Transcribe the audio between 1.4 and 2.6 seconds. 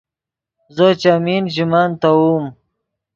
ژے مَنۡ تیووم